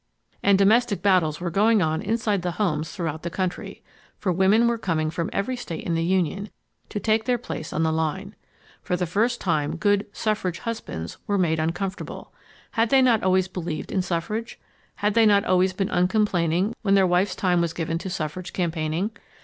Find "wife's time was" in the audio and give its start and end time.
17.05-17.71